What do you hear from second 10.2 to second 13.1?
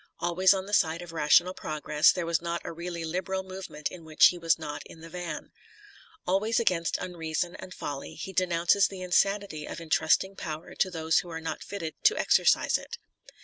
power to those who are not fitted to exercise it.